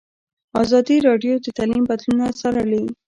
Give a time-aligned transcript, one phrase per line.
[0.61, 2.85] ازادي راډیو د تعلیم بدلونونه څارلي.